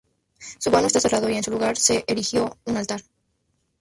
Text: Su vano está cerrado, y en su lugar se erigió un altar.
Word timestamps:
Su 0.57 0.71
vano 0.71 0.87
está 0.87 0.99
cerrado, 0.99 1.29
y 1.29 1.35
en 1.37 1.43
su 1.43 1.51
lugar 1.51 1.77
se 1.77 2.03
erigió 2.07 2.57
un 2.65 2.75
altar. 2.75 3.03